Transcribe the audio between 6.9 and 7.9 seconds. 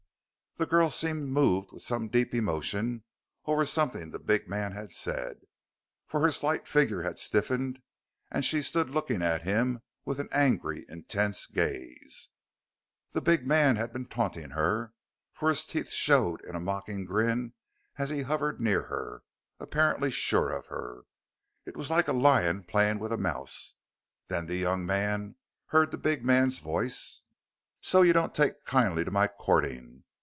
had stiffened